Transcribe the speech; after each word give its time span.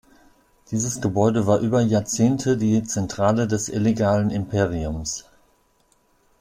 Dieses 0.71 0.99
Gebäude 0.99 1.45
war 1.45 1.59
über 1.59 1.79
Jahrzehnte 1.81 2.57
die 2.57 2.81
Zentrale 2.83 3.47
des 3.47 3.69
illegalen 3.69 4.31
Imperiums. 4.31 5.25